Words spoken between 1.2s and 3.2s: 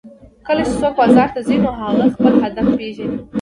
ته ځي نو هغه خپل هدف پېژني